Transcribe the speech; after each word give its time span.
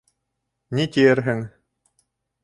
Ни 0.77 0.85
тиерһең? 0.95 1.43